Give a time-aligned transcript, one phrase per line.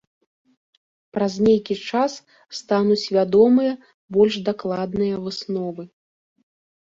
[1.17, 2.11] Праз нейкі час
[2.59, 3.77] стануць вядомыя
[4.19, 5.83] больш дакладныя высновы.